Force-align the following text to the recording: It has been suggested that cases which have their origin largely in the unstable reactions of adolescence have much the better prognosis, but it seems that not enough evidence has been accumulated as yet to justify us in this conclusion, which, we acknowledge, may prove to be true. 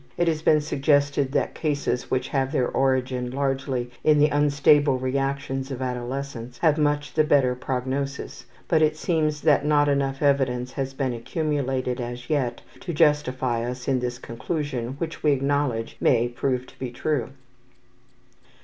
It 0.17 0.27
has 0.27 0.41
been 0.41 0.61
suggested 0.61 1.31
that 1.33 1.53
cases 1.53 2.09
which 2.09 2.29
have 2.29 2.51
their 2.51 2.67
origin 2.69 3.29
largely 3.29 3.91
in 4.03 4.17
the 4.17 4.29
unstable 4.29 4.97
reactions 4.97 5.69
of 5.69 5.79
adolescence 5.79 6.57
have 6.57 6.79
much 6.79 7.13
the 7.13 7.23
better 7.23 7.53
prognosis, 7.53 8.47
but 8.67 8.81
it 8.81 8.97
seems 8.97 9.41
that 9.41 9.63
not 9.63 9.87
enough 9.87 10.23
evidence 10.23 10.71
has 10.71 10.95
been 10.95 11.13
accumulated 11.13 12.01
as 12.01 12.31
yet 12.31 12.63
to 12.79 12.93
justify 12.93 13.63
us 13.63 13.87
in 13.87 13.99
this 13.99 14.17
conclusion, 14.17 14.95
which, 14.97 15.21
we 15.21 15.33
acknowledge, 15.33 15.97
may 16.01 16.27
prove 16.27 16.65
to 16.65 16.79
be 16.79 16.89
true. 16.89 17.29